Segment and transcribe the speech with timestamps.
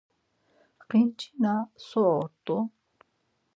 [0.89, 1.53] Xincina
[1.87, 2.55] so ort̆u?